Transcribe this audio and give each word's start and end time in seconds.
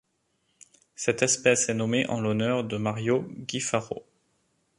Cette 0.95 1.21
espèce 1.21 1.69
est 1.69 1.75
nommée 1.75 2.07
en 2.07 2.19
l'honneur 2.21 2.63
de 2.63 2.75
Mario 2.77 3.21
Guifarro. 3.37 4.03